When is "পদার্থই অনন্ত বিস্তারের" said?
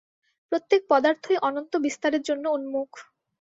0.89-2.21